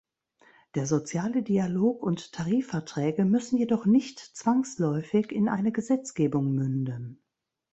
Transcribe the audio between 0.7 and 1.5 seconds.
Der soziale